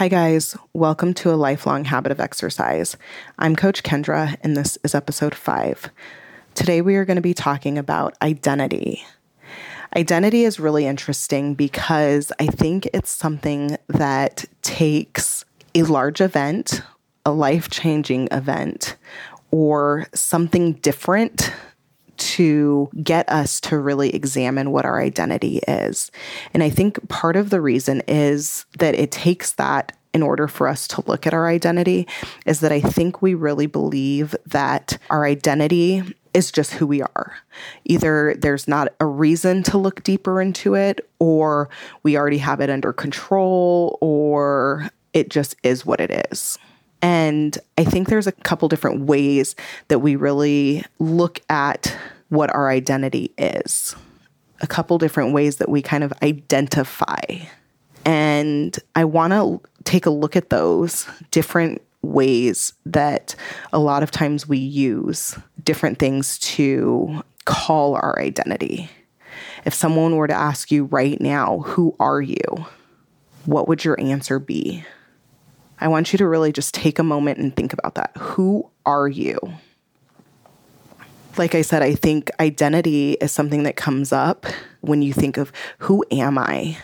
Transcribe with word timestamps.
Hi, 0.00 0.08
guys. 0.08 0.56
Welcome 0.72 1.12
to 1.12 1.30
a 1.30 1.36
lifelong 1.36 1.84
habit 1.84 2.10
of 2.10 2.20
exercise. 2.20 2.96
I'm 3.38 3.54
Coach 3.54 3.82
Kendra, 3.82 4.34
and 4.42 4.56
this 4.56 4.78
is 4.82 4.94
episode 4.94 5.34
five. 5.34 5.90
Today, 6.54 6.80
we 6.80 6.96
are 6.96 7.04
going 7.04 7.16
to 7.16 7.20
be 7.20 7.34
talking 7.34 7.76
about 7.76 8.16
identity. 8.22 9.04
Identity 9.94 10.44
is 10.44 10.58
really 10.58 10.86
interesting 10.86 11.52
because 11.52 12.32
I 12.40 12.46
think 12.46 12.88
it's 12.94 13.10
something 13.10 13.76
that 13.88 14.46
takes 14.62 15.44
a 15.74 15.82
large 15.82 16.22
event, 16.22 16.80
a 17.26 17.32
life 17.32 17.68
changing 17.68 18.28
event, 18.32 18.96
or 19.50 20.06
something 20.14 20.72
different 20.76 21.52
to 22.20 22.90
get 23.02 23.28
us 23.28 23.60
to 23.62 23.78
really 23.78 24.14
examine 24.14 24.70
what 24.70 24.84
our 24.84 25.00
identity 25.00 25.58
is. 25.66 26.10
And 26.54 26.62
I 26.62 26.70
think 26.70 27.08
part 27.08 27.36
of 27.36 27.50
the 27.50 27.60
reason 27.60 28.02
is 28.06 28.66
that 28.78 28.94
it 28.94 29.10
takes 29.10 29.52
that 29.52 29.96
in 30.12 30.22
order 30.22 30.48
for 30.48 30.66
us 30.66 30.88
to 30.88 31.04
look 31.06 31.26
at 31.26 31.34
our 31.34 31.48
identity 31.48 32.06
is 32.44 32.60
that 32.60 32.72
I 32.72 32.80
think 32.80 33.22
we 33.22 33.34
really 33.34 33.66
believe 33.66 34.34
that 34.46 34.98
our 35.08 35.24
identity 35.24 36.02
is 36.34 36.50
just 36.50 36.72
who 36.72 36.86
we 36.86 37.02
are. 37.02 37.36
Either 37.84 38.34
there's 38.38 38.68
not 38.68 38.92
a 39.00 39.06
reason 39.06 39.62
to 39.64 39.78
look 39.78 40.02
deeper 40.02 40.40
into 40.40 40.74
it, 40.74 41.08
or 41.18 41.68
we 42.02 42.16
already 42.16 42.38
have 42.38 42.60
it 42.60 42.70
under 42.70 42.92
control, 42.92 43.98
or 44.00 44.90
it 45.12 45.28
just 45.28 45.56
is 45.62 45.84
what 45.84 46.00
it 46.00 46.26
is. 46.30 46.58
And 47.02 47.56
I 47.78 47.84
think 47.84 48.08
there's 48.08 48.26
a 48.26 48.32
couple 48.32 48.68
different 48.68 49.02
ways 49.02 49.56
that 49.88 50.00
we 50.00 50.16
really 50.16 50.84
look 50.98 51.40
at 51.48 51.96
what 52.28 52.54
our 52.54 52.68
identity 52.68 53.32
is, 53.38 53.96
a 54.60 54.66
couple 54.66 54.98
different 54.98 55.32
ways 55.32 55.56
that 55.56 55.68
we 55.68 55.82
kind 55.82 56.04
of 56.04 56.12
identify. 56.22 57.20
And 58.04 58.78
I 58.94 59.04
want 59.04 59.32
to 59.32 59.60
take 59.84 60.06
a 60.06 60.10
look 60.10 60.36
at 60.36 60.50
those 60.50 61.06
different 61.30 61.82
ways 62.02 62.72
that 62.86 63.34
a 63.72 63.78
lot 63.78 64.02
of 64.02 64.10
times 64.10 64.48
we 64.48 64.58
use 64.58 65.36
different 65.62 65.98
things 65.98 66.38
to 66.38 67.22
call 67.44 67.94
our 67.94 68.18
identity. 68.18 68.90
If 69.64 69.74
someone 69.74 70.16
were 70.16 70.26
to 70.26 70.34
ask 70.34 70.70
you 70.70 70.84
right 70.84 71.20
now, 71.20 71.60
who 71.60 71.94
are 72.00 72.22
you? 72.22 72.40
What 73.44 73.68
would 73.68 73.84
your 73.84 74.00
answer 74.00 74.38
be? 74.38 74.84
I 75.80 75.88
want 75.88 76.12
you 76.12 76.18
to 76.18 76.26
really 76.26 76.52
just 76.52 76.74
take 76.74 76.98
a 76.98 77.02
moment 77.02 77.38
and 77.38 77.54
think 77.54 77.72
about 77.72 77.94
that. 77.94 78.12
Who 78.18 78.68
are 78.84 79.08
you? 79.08 79.38
Like 81.38 81.54
I 81.54 81.62
said, 81.62 81.82
I 81.82 81.94
think 81.94 82.30
identity 82.38 83.12
is 83.14 83.32
something 83.32 83.62
that 83.62 83.76
comes 83.76 84.12
up 84.12 84.46
when 84.82 85.00
you 85.00 85.12
think 85.12 85.38
of 85.38 85.52
who 85.78 86.04
am 86.10 86.36
I 86.36 86.76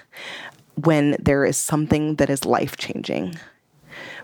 when 0.76 1.16
there 1.18 1.44
is 1.44 1.56
something 1.56 2.16
that 2.16 2.30
is 2.30 2.44
life 2.44 2.76
changing. 2.76 3.34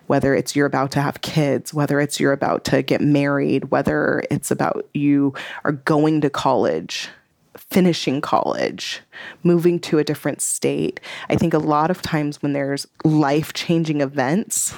Whether 0.06 0.34
it's 0.34 0.56
you're 0.56 0.66
about 0.66 0.90
to 0.92 1.00
have 1.00 1.20
kids, 1.20 1.72
whether 1.72 2.00
it's 2.00 2.18
you're 2.18 2.32
about 2.32 2.64
to 2.64 2.82
get 2.82 3.00
married, 3.00 3.70
whether 3.70 4.22
it's 4.30 4.50
about 4.50 4.86
you 4.94 5.34
are 5.64 5.72
going 5.72 6.20
to 6.22 6.30
college, 6.30 7.08
finishing 7.56 8.20
college, 8.20 9.00
moving 9.42 9.78
to 9.80 9.98
a 9.98 10.04
different 10.04 10.40
state. 10.40 11.00
I 11.28 11.36
think 11.36 11.54
a 11.54 11.58
lot 11.58 11.90
of 11.90 12.02
times 12.02 12.42
when 12.42 12.52
there's 12.52 12.86
life 13.04 13.52
changing 13.52 14.00
events, 14.00 14.74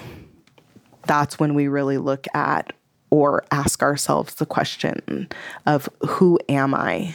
that's 1.06 1.39
when 1.39 1.55
we 1.55 1.69
really 1.69 1.98
look 1.98 2.27
at 2.34 2.72
or 3.11 3.45
ask 3.50 3.83
ourselves 3.83 4.34
the 4.36 4.47
question 4.47 5.28
of 5.67 5.89
who 6.06 6.39
am 6.48 6.75
I? 6.75 7.14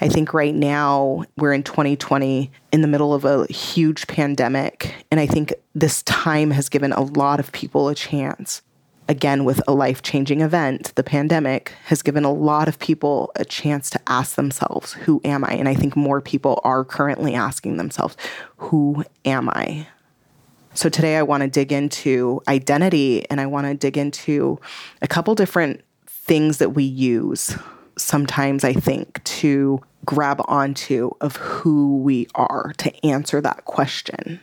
I 0.00 0.08
think 0.08 0.32
right 0.32 0.54
now 0.54 1.24
we're 1.36 1.52
in 1.52 1.62
2020 1.62 2.50
in 2.72 2.80
the 2.80 2.88
middle 2.88 3.12
of 3.12 3.24
a 3.24 3.46
huge 3.46 4.06
pandemic. 4.06 4.94
And 5.10 5.20
I 5.20 5.26
think 5.26 5.52
this 5.74 6.02
time 6.04 6.52
has 6.52 6.68
given 6.68 6.92
a 6.92 7.02
lot 7.02 7.38
of 7.38 7.52
people 7.52 7.88
a 7.88 7.94
chance. 7.94 8.62
Again, 9.10 9.44
with 9.44 9.60
a 9.66 9.72
life 9.72 10.02
changing 10.02 10.40
event, 10.40 10.94
the 10.94 11.02
pandemic 11.02 11.72
has 11.86 12.00
given 12.00 12.22
a 12.22 12.32
lot 12.32 12.68
of 12.68 12.78
people 12.78 13.32
a 13.34 13.44
chance 13.44 13.90
to 13.90 14.00
ask 14.06 14.36
themselves, 14.36 14.92
Who 14.92 15.20
am 15.24 15.44
I? 15.44 15.54
And 15.54 15.68
I 15.68 15.74
think 15.74 15.96
more 15.96 16.20
people 16.20 16.60
are 16.62 16.84
currently 16.84 17.34
asking 17.34 17.76
themselves, 17.76 18.16
Who 18.58 19.04
am 19.24 19.48
I? 19.48 19.88
So 20.74 20.88
today 20.88 21.16
I 21.16 21.24
want 21.24 21.42
to 21.42 21.48
dig 21.48 21.72
into 21.72 22.40
identity 22.46 23.28
and 23.28 23.40
I 23.40 23.46
want 23.46 23.66
to 23.66 23.74
dig 23.74 23.98
into 23.98 24.60
a 25.02 25.08
couple 25.08 25.34
different 25.34 25.80
things 26.06 26.58
that 26.58 26.74
we 26.74 26.84
use 26.84 27.58
sometimes, 27.98 28.62
I 28.62 28.74
think, 28.74 29.24
to 29.24 29.80
grab 30.04 30.40
onto 30.46 31.10
of 31.20 31.34
who 31.34 31.96
we 31.96 32.28
are 32.36 32.74
to 32.78 33.04
answer 33.04 33.40
that 33.40 33.64
question 33.64 34.38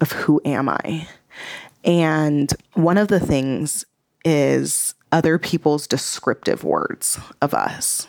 of 0.00 0.12
who 0.12 0.40
am 0.46 0.70
I? 0.70 1.06
And 1.84 2.52
one 2.74 2.98
of 2.98 3.08
the 3.08 3.20
things 3.20 3.84
is 4.24 4.94
other 5.10 5.38
people's 5.38 5.86
descriptive 5.86 6.64
words 6.64 7.18
of 7.40 7.54
us. 7.54 8.06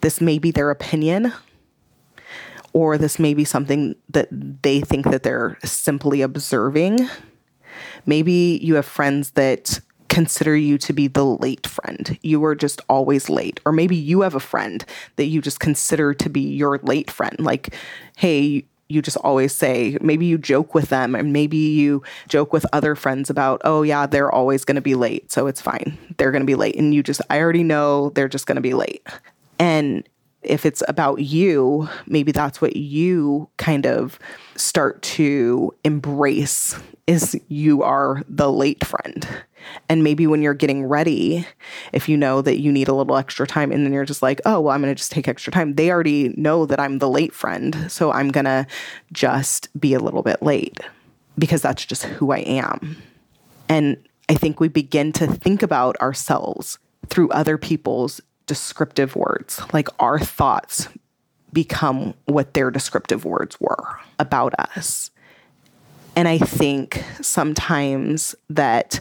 This 0.00 0.20
may 0.20 0.38
be 0.38 0.50
their 0.50 0.70
opinion, 0.70 1.32
or 2.72 2.98
this 2.98 3.18
may 3.18 3.34
be 3.34 3.44
something 3.44 3.94
that 4.08 4.28
they 4.30 4.80
think 4.80 5.10
that 5.10 5.22
they're 5.22 5.58
simply 5.62 6.22
observing. 6.22 7.08
Maybe 8.06 8.58
you 8.62 8.74
have 8.74 8.86
friends 8.86 9.32
that 9.32 9.80
consider 10.08 10.54
you 10.54 10.76
to 10.76 10.92
be 10.92 11.06
the 11.06 11.24
late 11.24 11.66
friend. 11.66 12.18
You 12.22 12.44
are 12.44 12.54
just 12.54 12.82
always 12.88 13.30
late. 13.30 13.60
Or 13.64 13.72
maybe 13.72 13.96
you 13.96 14.20
have 14.22 14.34
a 14.34 14.40
friend 14.40 14.84
that 15.16 15.24
you 15.24 15.40
just 15.40 15.58
consider 15.58 16.12
to 16.12 16.28
be 16.28 16.40
your 16.40 16.78
late 16.82 17.10
friend. 17.10 17.36
Like, 17.38 17.74
hey, 18.16 18.66
you 18.92 19.02
just 19.02 19.16
always 19.18 19.52
say, 19.52 19.96
maybe 20.00 20.26
you 20.26 20.38
joke 20.38 20.74
with 20.74 20.88
them, 20.88 21.14
and 21.14 21.32
maybe 21.32 21.56
you 21.56 22.02
joke 22.28 22.52
with 22.52 22.66
other 22.72 22.94
friends 22.94 23.30
about, 23.30 23.60
oh, 23.64 23.82
yeah, 23.82 24.06
they're 24.06 24.30
always 24.30 24.64
going 24.64 24.76
to 24.76 24.82
be 24.82 24.94
late. 24.94 25.32
So 25.32 25.46
it's 25.46 25.60
fine. 25.60 25.98
They're 26.18 26.30
going 26.30 26.42
to 26.42 26.46
be 26.46 26.54
late. 26.54 26.76
And 26.76 26.94
you 26.94 27.02
just, 27.02 27.20
I 27.30 27.40
already 27.40 27.64
know 27.64 28.10
they're 28.10 28.28
just 28.28 28.46
going 28.46 28.56
to 28.56 28.62
be 28.62 28.74
late. 28.74 29.06
And 29.58 30.08
if 30.42 30.66
it's 30.66 30.82
about 30.88 31.20
you, 31.20 31.88
maybe 32.06 32.32
that's 32.32 32.60
what 32.60 32.76
you 32.76 33.48
kind 33.58 33.86
of 33.86 34.18
start 34.56 35.00
to 35.02 35.72
embrace 35.84 36.76
is 37.06 37.40
you 37.48 37.82
are 37.82 38.22
the 38.28 38.50
late 38.50 38.84
friend. 38.84 39.26
And 39.88 40.02
maybe 40.02 40.26
when 40.26 40.42
you're 40.42 40.54
getting 40.54 40.86
ready, 40.86 41.46
if 41.92 42.08
you 42.08 42.16
know 42.16 42.42
that 42.42 42.60
you 42.60 42.72
need 42.72 42.88
a 42.88 42.94
little 42.94 43.16
extra 43.16 43.46
time 43.46 43.72
and 43.72 43.84
then 43.84 43.92
you're 43.92 44.04
just 44.04 44.22
like, 44.22 44.40
oh, 44.44 44.60
well, 44.60 44.74
I'm 44.74 44.82
going 44.82 44.92
to 44.92 44.98
just 44.98 45.12
take 45.12 45.28
extra 45.28 45.52
time, 45.52 45.74
they 45.74 45.90
already 45.90 46.30
know 46.30 46.66
that 46.66 46.80
I'm 46.80 46.98
the 46.98 47.08
late 47.08 47.32
friend. 47.32 47.90
So 47.90 48.12
I'm 48.12 48.30
going 48.30 48.44
to 48.44 48.66
just 49.12 49.68
be 49.80 49.94
a 49.94 50.00
little 50.00 50.22
bit 50.22 50.42
late 50.42 50.78
because 51.38 51.62
that's 51.62 51.84
just 51.84 52.04
who 52.04 52.32
I 52.32 52.38
am. 52.38 52.96
And 53.68 53.96
I 54.28 54.34
think 54.34 54.60
we 54.60 54.68
begin 54.68 55.12
to 55.12 55.26
think 55.26 55.62
about 55.62 55.96
ourselves 55.98 56.78
through 57.08 57.30
other 57.30 57.58
people's 57.58 58.20
descriptive 58.46 59.16
words, 59.16 59.60
like 59.72 59.88
our 59.98 60.18
thoughts 60.18 60.88
become 61.52 62.14
what 62.24 62.54
their 62.54 62.70
descriptive 62.70 63.24
words 63.24 63.60
were 63.60 63.98
about 64.18 64.54
us. 64.58 65.10
And 66.16 66.28
I 66.28 66.38
think 66.38 67.02
sometimes 67.20 68.34
that 68.50 69.00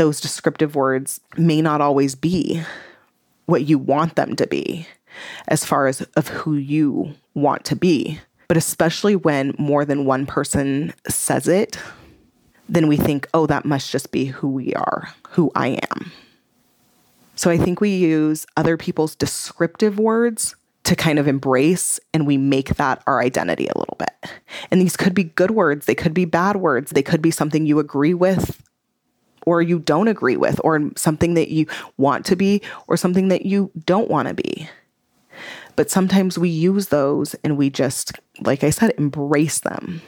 those 0.00 0.18
descriptive 0.18 0.74
words 0.74 1.20
may 1.36 1.60
not 1.60 1.82
always 1.82 2.14
be 2.14 2.62
what 3.44 3.66
you 3.66 3.76
want 3.76 4.16
them 4.16 4.34
to 4.34 4.46
be 4.46 4.86
as 5.48 5.62
far 5.62 5.88
as 5.88 6.00
of 6.16 6.28
who 6.28 6.54
you 6.54 7.14
want 7.34 7.66
to 7.66 7.76
be. 7.76 8.18
But 8.48 8.56
especially 8.56 9.14
when 9.14 9.54
more 9.58 9.84
than 9.84 10.06
one 10.06 10.24
person 10.24 10.94
says 11.06 11.46
it, 11.46 11.76
then 12.66 12.88
we 12.88 12.96
think, 12.96 13.28
oh, 13.34 13.44
that 13.48 13.66
must 13.66 13.90
just 13.90 14.10
be 14.10 14.24
who 14.24 14.48
we 14.48 14.72
are, 14.72 15.12
who 15.28 15.52
I 15.54 15.78
am. 15.90 16.10
So 17.34 17.50
I 17.50 17.58
think 17.58 17.82
we 17.82 17.94
use 17.94 18.46
other 18.56 18.78
people's 18.78 19.14
descriptive 19.14 19.98
words 19.98 20.56
to 20.84 20.96
kind 20.96 21.18
of 21.18 21.28
embrace 21.28 22.00
and 22.14 22.26
we 22.26 22.38
make 22.38 22.76
that 22.76 23.02
our 23.06 23.20
identity 23.20 23.66
a 23.66 23.78
little 23.78 23.98
bit. 23.98 24.32
And 24.70 24.80
these 24.80 24.96
could 24.96 25.12
be 25.14 25.24
good 25.24 25.50
words, 25.50 25.84
they 25.84 25.94
could 25.94 26.14
be 26.14 26.24
bad 26.24 26.56
words, 26.56 26.92
they 26.92 27.02
could 27.02 27.20
be 27.20 27.30
something 27.30 27.66
you 27.66 27.78
agree 27.78 28.14
with 28.14 28.62
or 29.50 29.60
you 29.60 29.80
don't 29.80 30.06
agree 30.06 30.36
with, 30.36 30.60
or 30.62 30.92
something 30.96 31.34
that 31.34 31.48
you 31.48 31.66
want 31.96 32.24
to 32.26 32.36
be, 32.36 32.62
or 32.86 32.96
something 32.96 33.28
that 33.28 33.44
you 33.44 33.70
don't 33.84 34.08
want 34.08 34.28
to 34.28 34.34
be. 34.34 34.68
But 35.74 35.90
sometimes 35.90 36.38
we 36.38 36.48
use 36.48 36.88
those 36.88 37.34
and 37.42 37.56
we 37.56 37.68
just, 37.70 38.12
like 38.42 38.62
I 38.62 38.70
said, 38.70 38.92
embrace 38.96 39.58
them. 39.58 40.02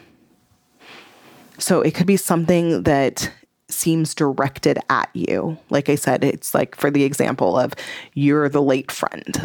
So 1.59 1.81
it 1.81 1.95
could 1.95 2.07
be 2.07 2.17
something 2.17 2.85
that 2.85 3.33
seems 3.69 4.15
directed 4.15 4.79
at 4.89 5.09
you. 5.13 5.59
Like 5.71 5.89
I 5.89 5.97
said, 5.97 6.23
it's 6.23 6.55
like 6.55 6.77
for 6.77 6.91
the 6.91 7.05
example 7.05 7.59
of 7.59 7.73
you're 8.15 8.49
the 8.49 8.63
late 8.63 8.93
friend, 8.93 9.41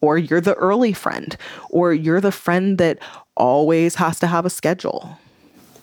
or 0.00 0.18
you're 0.18 0.40
the 0.40 0.54
early 0.54 0.92
friend, 0.92 1.36
or 1.70 1.92
you're 1.92 2.20
the 2.20 2.32
friend 2.32 2.78
that 2.78 2.98
always 3.36 3.96
has 3.96 4.18
to 4.20 4.26
have 4.26 4.46
a 4.46 4.50
schedule. 4.50 5.18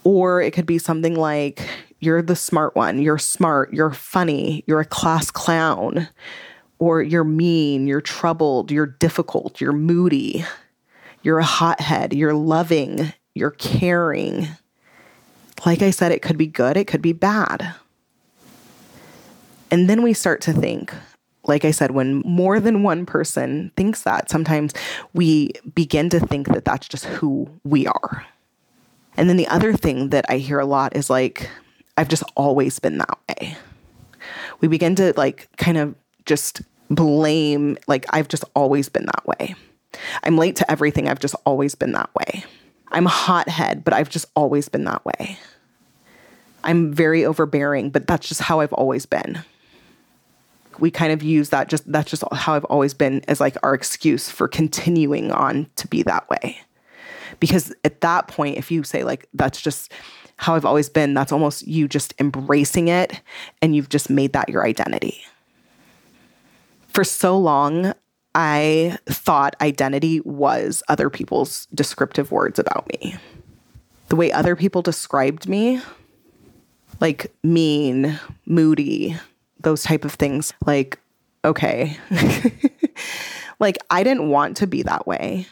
Or 0.03 0.41
it 0.41 0.51
could 0.51 0.65
be 0.65 0.79
something 0.79 1.15
like 1.15 1.67
you're 2.03 2.21
the 2.21 2.35
smart 2.35 2.75
one, 2.75 3.01
you're 3.01 3.17
smart, 3.17 3.73
you're 3.73 3.91
funny, 3.91 4.63
you're 4.67 4.81
a 4.81 4.85
class 4.85 5.31
clown, 5.31 6.07
or 6.79 7.01
you're 7.01 7.23
mean, 7.23 7.87
you're 7.87 8.01
troubled, 8.01 8.71
you're 8.71 8.85
difficult, 8.85 9.61
you're 9.61 9.73
moody, 9.73 10.45
you're 11.21 11.39
a 11.39 11.45
hothead, 11.45 12.13
you're 12.13 12.33
loving, 12.33 13.13
you're 13.33 13.51
caring 13.51 14.47
like 15.65 15.81
I 15.81 15.91
said, 15.91 16.11
it 16.11 16.21
could 16.21 16.37
be 16.37 16.47
good, 16.47 16.77
it 16.77 16.87
could 16.87 17.01
be 17.01 17.13
bad. 17.13 17.73
And 19.71 19.89
then 19.89 20.03
we 20.03 20.13
start 20.13 20.41
to 20.41 20.53
think, 20.53 20.93
like 21.45 21.65
I 21.65 21.71
said, 21.71 21.91
when 21.91 22.19
more 22.19 22.59
than 22.59 22.83
one 22.83 23.05
person 23.05 23.71
thinks 23.75 24.03
that, 24.03 24.29
sometimes 24.29 24.73
we 25.13 25.51
begin 25.73 26.09
to 26.09 26.19
think 26.19 26.47
that 26.49 26.65
that's 26.65 26.87
just 26.87 27.05
who 27.05 27.49
we 27.63 27.87
are. 27.87 28.25
And 29.15 29.29
then 29.29 29.37
the 29.37 29.47
other 29.47 29.73
thing 29.73 30.09
that 30.09 30.25
I 30.29 30.37
hear 30.37 30.59
a 30.59 30.65
lot 30.65 30.95
is 30.95 31.09
like, 31.09 31.49
I've 31.97 32.09
just 32.09 32.23
always 32.35 32.79
been 32.79 32.97
that 32.97 33.17
way. 33.29 33.57
We 34.61 34.67
begin 34.67 34.95
to 34.95 35.13
like 35.15 35.49
kind 35.57 35.77
of 35.77 35.95
just 36.25 36.61
blame, 36.89 37.77
like, 37.87 38.05
I've 38.09 38.27
just 38.27 38.45
always 38.55 38.89
been 38.89 39.05
that 39.05 39.25
way. 39.27 39.55
I'm 40.23 40.37
late 40.37 40.55
to 40.57 40.71
everything. 40.71 41.07
I've 41.07 41.19
just 41.19 41.35
always 41.45 41.75
been 41.75 41.91
that 41.93 42.09
way. 42.15 42.43
I'm 42.91 43.05
a 43.05 43.09
hothead, 43.09 43.83
but 43.83 43.93
I've 43.93 44.09
just 44.09 44.25
always 44.35 44.69
been 44.69 44.83
that 44.85 45.03
way. 45.05 45.37
I'm 46.63 46.93
very 46.93 47.25
overbearing, 47.25 47.89
but 47.89 48.07
that's 48.07 48.27
just 48.27 48.41
how 48.41 48.59
I've 48.59 48.73
always 48.73 49.05
been. 49.05 49.43
We 50.79 50.91
kind 50.91 51.11
of 51.11 51.21
use 51.21 51.49
that 51.49 51.69
just 51.69 51.91
that's 51.91 52.09
just 52.09 52.23
how 52.31 52.55
I've 52.55 52.65
always 52.65 52.93
been 52.93 53.21
as 53.27 53.39
like 53.39 53.57
our 53.61 53.73
excuse 53.73 54.29
for 54.29 54.47
continuing 54.47 55.31
on 55.31 55.67
to 55.75 55.87
be 55.87 56.01
that 56.03 56.27
way. 56.29 56.59
Because 57.43 57.75
at 57.83 57.99
that 57.99 58.29
point, 58.29 58.57
if 58.57 58.71
you 58.71 58.83
say 58.83 59.03
like 59.03 59.27
that's 59.33 59.59
just 59.59 59.91
how 60.37 60.55
I've 60.55 60.63
always 60.63 60.87
been, 60.87 61.13
that's 61.13 61.33
almost 61.33 61.67
you 61.67 61.89
just 61.89 62.13
embracing 62.17 62.87
it 62.87 63.19
and 63.61 63.75
you've 63.75 63.89
just 63.89 64.09
made 64.09 64.31
that 64.31 64.47
your 64.47 64.65
identity. 64.65 65.21
For 66.87 67.03
so 67.03 67.37
long, 67.37 67.93
I 68.33 68.97
thought 69.07 69.57
identity 69.59 70.21
was 70.21 70.83
other 70.87 71.09
people's 71.09 71.65
descriptive 71.75 72.31
words 72.31 72.59
about 72.59 72.87
me. 72.93 73.17
The 74.07 74.15
way 74.15 74.31
other 74.31 74.55
people 74.55 74.81
described 74.81 75.45
me, 75.45 75.81
like 77.01 77.29
mean, 77.43 78.21
moody, 78.45 79.17
those 79.59 79.83
type 79.83 80.05
of 80.05 80.13
things, 80.13 80.53
like, 80.65 80.97
okay. 81.43 81.97
like, 83.59 83.79
I 83.89 84.01
didn't 84.05 84.29
want 84.29 84.55
to 84.57 84.65
be 84.67 84.83
that 84.83 85.05
way. 85.05 85.45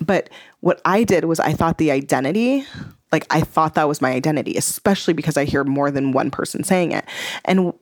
But 0.00 0.30
what 0.60 0.80
I 0.84 1.04
did 1.04 1.24
was 1.24 1.40
I 1.40 1.52
thought 1.52 1.78
the 1.78 1.90
identity, 1.90 2.64
like, 3.12 3.26
I 3.30 3.40
thought 3.40 3.74
that 3.74 3.88
was 3.88 4.00
my 4.00 4.12
identity, 4.12 4.56
especially 4.56 5.14
because 5.14 5.36
I 5.36 5.44
hear 5.44 5.64
more 5.64 5.90
than 5.90 6.12
one 6.12 6.30
person 6.30 6.64
saying 6.64 6.92
it. 6.92 7.04
And 7.44 7.72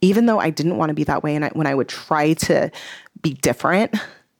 even 0.00 0.26
though 0.26 0.38
I 0.38 0.50
didn't 0.50 0.76
want 0.76 0.90
to 0.90 0.94
be 0.94 1.04
that 1.04 1.22
way, 1.22 1.34
and 1.34 1.44
I, 1.44 1.48
when 1.48 1.66
I 1.66 1.74
would 1.74 1.88
try 1.88 2.34
to 2.34 2.70
be 3.22 3.34
different, 3.34 3.96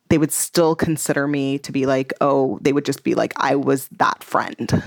they 0.09 0.19
would 0.19 0.33
still 0.33 0.77
consider 0.77 1.27
me 1.27 1.59
to 1.61 1.73
be 1.73 1.87
like, 1.87 2.13
oh, 2.21 2.59
they 2.63 2.73
would 2.73 2.85
just 2.85 3.03
be 3.03 3.15
like, 3.15 3.33
I 3.37 3.57
was 3.57 3.89
that 3.89 4.23
friend. 4.23 4.83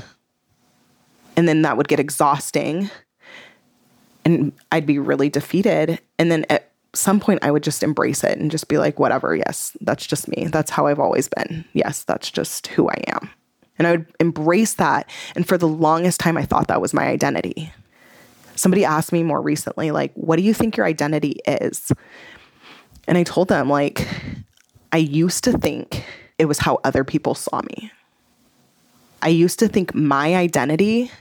And 1.36 1.48
then 1.48 1.62
that 1.64 1.78
would 1.78 1.88
get 1.88 2.00
exhausting. 2.00 2.90
And 4.24 4.54
I'd 4.72 4.86
be 4.86 5.00
really 5.00 5.30
defeated. 5.30 6.00
And 6.18 6.32
then 6.32 6.46
at 6.50 6.69
some 6.94 7.20
point, 7.20 7.40
I 7.44 7.52
would 7.52 7.64
just 7.64 7.84
embrace 7.84 8.24
it 8.24 8.38
and 8.38 8.50
just 8.50 8.68
be 8.68 8.78
like, 8.78 9.00
whatever, 9.00 9.36
yes, 9.36 9.76
that's 9.82 10.06
just 10.08 10.28
me. 10.28 10.48
That's 10.48 10.72
how 10.72 10.88
I've 10.88 11.00
always 11.00 11.28
been. 11.28 11.66
Yes, 11.74 12.04
that's 12.04 12.32
just 12.32 12.68
who 12.68 12.90
I 12.90 13.04
am. 13.08 13.30
And 13.78 13.88
I 13.88 13.92
would 13.92 14.08
embrace 14.20 14.74
that. 14.76 15.10
And 15.36 15.48
for 15.48 15.58
the 15.58 15.68
longest 15.68 16.20
time, 16.20 16.38
I 16.38 16.46
thought 16.46 16.68
that 16.68 16.82
was 16.82 16.94
my 16.94 17.08
identity. 17.08 17.72
Somebody 18.56 18.84
asked 18.84 19.14
me 19.14 19.24
more 19.24 19.42
recently, 19.42 19.92
like, 19.92 20.12
what 20.16 20.36
do 20.36 20.44
you 20.44 20.54
think 20.54 20.76
your 20.76 20.86
identity 20.86 21.40
is? 21.48 21.92
And 23.08 23.18
I 23.18 23.24
told 23.24 23.48
them, 23.48 23.70
like, 23.70 24.08
I 24.92 24.98
used 24.98 25.44
to 25.46 25.58
think 25.58 26.04
it 26.38 26.46
was 26.46 26.60
how 26.60 26.80
other 26.84 27.04
people 27.04 27.36
saw 27.36 27.62
me. 27.62 27.92
I 29.22 29.30
used 29.30 29.60
to 29.60 29.68
think 29.68 29.94
my 29.94 30.36
identity 30.36 31.12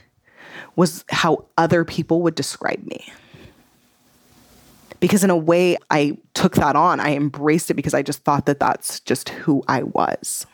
was 0.75 1.05
how 1.09 1.45
other 1.57 1.85
people 1.85 2.21
would 2.21 2.35
describe 2.35 2.83
me. 2.85 3.11
Because 4.99 5.23
in 5.23 5.29
a 5.29 5.37
way, 5.37 5.77
I 5.89 6.17
took 6.33 6.55
that 6.55 6.75
on. 6.75 6.99
I 6.99 7.15
embraced 7.15 7.71
it 7.71 7.75
because 7.75 7.93
I 7.93 8.01
just 8.01 8.23
thought 8.23 8.45
that 8.47 8.59
that's 8.59 8.99
just 8.99 9.29
who 9.29 9.63
I 9.67 9.83
was. 9.83 10.45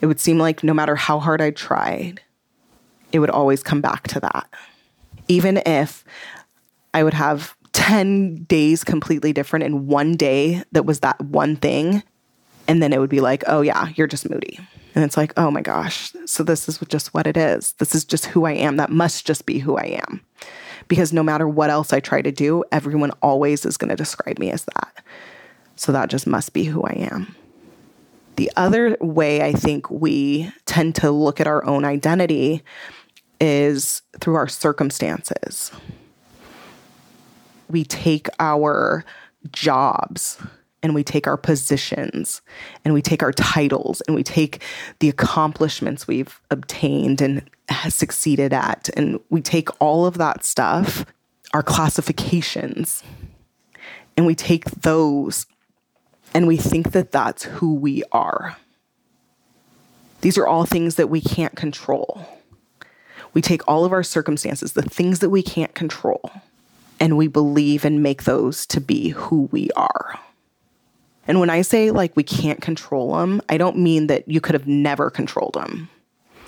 It 0.00 0.06
would 0.06 0.20
seem 0.20 0.38
like 0.38 0.64
no 0.64 0.72
matter 0.72 0.96
how 0.96 1.18
hard 1.18 1.40
I 1.40 1.50
tried, 1.50 2.20
it 3.12 3.18
would 3.18 3.30
always 3.30 3.62
come 3.62 3.80
back 3.80 4.08
to 4.08 4.20
that 4.20 4.48
even 5.28 5.62
if 5.66 6.04
I 6.94 7.02
would 7.02 7.14
have 7.14 7.56
10 7.72 8.44
days 8.44 8.84
completely 8.84 9.32
different 9.32 9.64
in 9.64 9.86
one 9.86 10.16
day 10.16 10.62
that 10.72 10.86
was 10.86 11.00
that 11.00 11.20
one 11.20 11.56
thing. 11.56 12.02
And 12.68 12.82
then 12.82 12.92
it 12.92 12.98
would 12.98 13.10
be 13.10 13.20
like, 13.20 13.44
oh, 13.46 13.60
yeah, 13.60 13.88
you're 13.94 14.06
just 14.06 14.28
moody. 14.28 14.58
And 14.94 15.04
it's 15.04 15.16
like, 15.16 15.32
oh 15.36 15.50
my 15.50 15.60
gosh, 15.60 16.12
so 16.24 16.42
this 16.42 16.68
is 16.68 16.78
just 16.88 17.12
what 17.12 17.26
it 17.26 17.36
is. 17.36 17.72
This 17.74 17.94
is 17.94 18.04
just 18.04 18.26
who 18.26 18.44
I 18.44 18.52
am. 18.52 18.76
That 18.76 18.90
must 18.90 19.26
just 19.26 19.46
be 19.46 19.58
who 19.58 19.76
I 19.76 20.00
am. 20.08 20.22
Because 20.88 21.12
no 21.12 21.22
matter 21.22 21.48
what 21.48 21.70
else 21.70 21.92
I 21.92 22.00
try 22.00 22.22
to 22.22 22.30
do, 22.30 22.64
everyone 22.70 23.10
always 23.22 23.66
is 23.66 23.76
going 23.76 23.90
to 23.90 23.96
describe 23.96 24.38
me 24.38 24.50
as 24.50 24.64
that. 24.64 25.04
So 25.74 25.92
that 25.92 26.10
just 26.10 26.26
must 26.26 26.52
be 26.52 26.64
who 26.64 26.82
I 26.82 27.08
am. 27.12 27.34
The 28.36 28.52
other 28.56 28.96
way 29.00 29.42
I 29.42 29.52
think 29.52 29.90
we 29.90 30.52
tend 30.66 30.94
to 30.96 31.10
look 31.10 31.40
at 31.40 31.46
our 31.46 31.64
own 31.64 31.84
identity 31.84 32.62
is 33.40 34.02
through 34.20 34.34
our 34.34 34.48
circumstances. 34.48 35.72
We 37.68 37.84
take 37.84 38.28
our 38.38 39.04
jobs 39.50 40.38
and 40.82 40.94
we 40.94 41.02
take 41.02 41.26
our 41.26 41.36
positions 41.36 42.42
and 42.84 42.94
we 42.94 43.02
take 43.02 43.22
our 43.22 43.32
titles 43.32 44.00
and 44.02 44.14
we 44.14 44.22
take 44.22 44.62
the 45.00 45.08
accomplishments 45.08 46.06
we've 46.06 46.40
obtained 46.50 47.20
and 47.20 47.48
succeeded 47.88 48.52
at 48.52 48.88
and 48.96 49.20
we 49.30 49.40
take 49.40 49.68
all 49.80 50.06
of 50.06 50.18
that 50.18 50.44
stuff 50.44 51.04
our 51.54 51.62
classifications 51.62 53.02
and 54.16 54.26
we 54.26 54.34
take 54.34 54.64
those 54.70 55.46
and 56.34 56.46
we 56.46 56.56
think 56.56 56.92
that 56.92 57.12
that's 57.12 57.44
who 57.44 57.74
we 57.74 58.02
are 58.12 58.56
these 60.20 60.38
are 60.38 60.46
all 60.46 60.64
things 60.64 60.96
that 60.96 61.08
we 61.08 61.20
can't 61.20 61.56
control 61.56 62.26
we 63.36 63.42
take 63.42 63.68
all 63.68 63.84
of 63.84 63.92
our 63.92 64.02
circumstances, 64.02 64.72
the 64.72 64.80
things 64.80 65.18
that 65.18 65.28
we 65.28 65.42
can't 65.42 65.74
control, 65.74 66.30
and 66.98 67.18
we 67.18 67.28
believe 67.28 67.84
and 67.84 68.02
make 68.02 68.22
those 68.22 68.64
to 68.68 68.80
be 68.80 69.10
who 69.10 69.50
we 69.52 69.68
are. 69.76 70.18
And 71.26 71.40
when 71.40 71.50
I 71.50 71.62
say 71.62 71.90
like 71.90 72.16
we 72.16 72.22
can't 72.22 72.60
control 72.60 73.16
them, 73.16 73.42
I 73.48 73.58
don't 73.58 73.78
mean 73.78 74.06
that 74.08 74.28
you 74.28 74.40
could 74.40 74.54
have 74.54 74.66
never 74.66 75.10
controlled 75.10 75.54
them. 75.54 75.88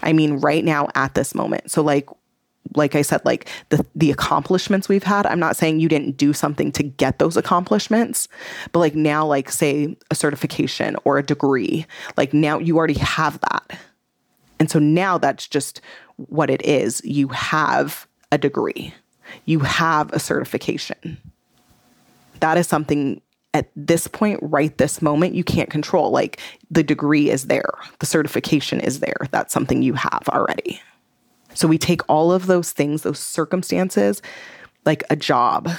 I 0.02 0.12
mean 0.12 0.38
right 0.38 0.64
now 0.64 0.88
at 0.94 1.14
this 1.14 1.34
moment. 1.34 1.70
So 1.70 1.82
like 1.82 2.08
like 2.74 2.94
I 2.94 3.02
said 3.02 3.24
like 3.24 3.48
the 3.70 3.84
the 3.94 4.10
accomplishments 4.10 4.88
we've 4.88 5.02
had, 5.02 5.26
I'm 5.26 5.40
not 5.40 5.56
saying 5.56 5.80
you 5.80 5.88
didn't 5.88 6.16
do 6.16 6.32
something 6.32 6.72
to 6.72 6.82
get 6.82 7.18
those 7.18 7.36
accomplishments, 7.36 8.28
but 8.72 8.80
like 8.80 8.94
now 8.94 9.26
like 9.26 9.50
say 9.50 9.96
a 10.10 10.14
certification 10.14 10.96
or 11.04 11.18
a 11.18 11.22
degree, 11.22 11.86
like 12.16 12.32
now 12.32 12.58
you 12.58 12.76
already 12.76 12.98
have 12.98 13.40
that. 13.40 13.78
And 14.60 14.70
so 14.70 14.78
now 14.78 15.18
that's 15.18 15.46
just 15.46 15.80
what 16.16 16.50
it 16.50 16.64
is. 16.64 17.00
You 17.04 17.28
have 17.28 18.06
a 18.30 18.38
degree, 18.38 18.94
you 19.44 19.60
have 19.60 20.12
a 20.12 20.18
certification. 20.18 21.18
That 22.40 22.56
is 22.56 22.68
something 22.68 23.20
at 23.54 23.70
this 23.74 24.06
point, 24.06 24.38
right 24.42 24.76
this 24.78 25.00
moment, 25.00 25.34
you 25.34 25.44
can't 25.44 25.70
control. 25.70 26.10
Like 26.10 26.40
the 26.70 26.82
degree 26.82 27.30
is 27.30 27.46
there, 27.46 27.70
the 27.98 28.06
certification 28.06 28.80
is 28.80 29.00
there. 29.00 29.26
That's 29.30 29.52
something 29.52 29.82
you 29.82 29.94
have 29.94 30.28
already. 30.28 30.80
So 31.54 31.66
we 31.66 31.78
take 31.78 32.02
all 32.08 32.30
of 32.30 32.46
those 32.46 32.72
things, 32.72 33.02
those 33.02 33.18
circumstances, 33.18 34.22
like 34.84 35.02
a 35.10 35.16
job, 35.16 35.70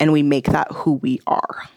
and 0.00 0.12
we 0.12 0.22
make 0.22 0.46
that 0.46 0.70
who 0.72 0.94
we 0.94 1.20
are. 1.26 1.68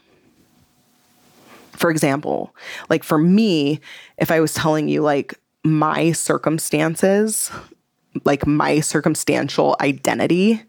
For 1.73 1.91
example, 1.91 2.55
like 2.89 3.03
for 3.03 3.17
me, 3.17 3.79
if 4.17 4.31
I 4.31 4.39
was 4.39 4.53
telling 4.53 4.87
you, 4.89 5.01
like, 5.01 5.35
my 5.63 6.13
circumstances, 6.13 7.51
like 8.23 8.47
my 8.47 8.79
circumstantial 8.79 9.75
identity, 9.81 10.63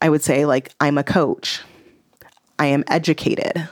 I 0.00 0.10
would 0.10 0.22
say, 0.22 0.44
like, 0.44 0.72
I'm 0.80 0.98
a 0.98 1.02
coach. 1.02 1.62
I 2.58 2.66
am 2.66 2.84
educated. 2.88 3.68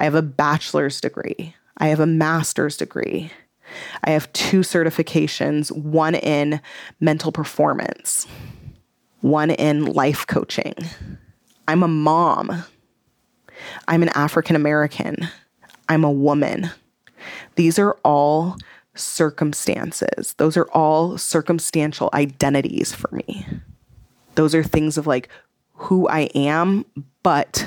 I 0.00 0.04
have 0.04 0.14
a 0.14 0.22
bachelor's 0.22 1.00
degree. 1.00 1.54
I 1.76 1.88
have 1.88 2.00
a 2.00 2.06
master's 2.06 2.76
degree. 2.78 3.30
I 4.02 4.10
have 4.10 4.32
two 4.32 4.60
certifications 4.60 5.70
one 5.70 6.14
in 6.14 6.60
mental 7.00 7.30
performance, 7.30 8.26
one 9.20 9.50
in 9.50 9.84
life 9.84 10.26
coaching. 10.26 10.74
I'm 11.68 11.82
a 11.82 11.88
mom. 11.88 12.64
I'm 13.86 14.02
an 14.02 14.08
African 14.10 14.56
American. 14.56 15.28
I'm 15.88 16.02
a 16.02 16.10
woman. 16.10 16.70
These 17.56 17.78
are 17.78 17.98
all 18.02 18.56
circumstances. 18.94 20.34
Those 20.38 20.56
are 20.56 20.68
all 20.72 21.18
circumstantial 21.18 22.08
identities 22.14 22.92
for 22.92 23.14
me. 23.14 23.46
Those 24.34 24.54
are 24.54 24.64
things 24.64 24.96
of 24.96 25.06
like 25.06 25.28
who 25.74 26.08
I 26.08 26.30
am, 26.34 26.86
but 27.22 27.66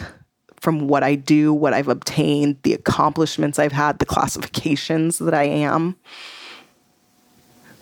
from 0.64 0.88
what 0.88 1.04
I 1.04 1.16
do, 1.16 1.54
what 1.54 1.74
I've 1.74 1.90
obtained, 1.90 2.56
the 2.64 2.74
accomplishments 2.74 3.60
I've 3.60 3.74
had, 3.74 4.00
the 4.00 4.06
classifications 4.06 5.20
that 5.20 5.34
I 5.34 5.44
am. 5.44 5.98